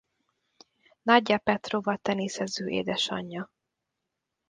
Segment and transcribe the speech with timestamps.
[1.01, 3.51] Nagyja Petrova teniszező édesanyja.